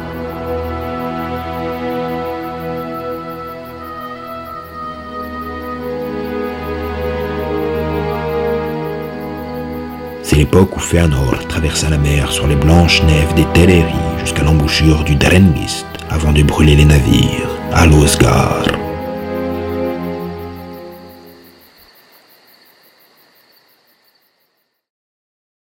C'est 10.30 10.36
l'époque 10.36 10.78
où 10.78 10.80
Fëanor 10.80 11.48
traversa 11.48 11.89
la 11.89 11.98
mer 11.98 12.32
sur 12.32 12.46
les 12.46 12.56
blanches 12.56 13.02
nefs 13.02 13.34
des 13.34 13.46
Teleri 13.56 13.96
jusqu'à 14.20 14.44
l'embouchure 14.44 15.04
du 15.04 15.15
Drengist 15.15 15.88
avant 16.08 16.32
de 16.32 16.44
brûler 16.44 16.76
les 16.76 16.86
navires 16.86 17.50
à 17.74 17.88
Losgar. 17.88 18.79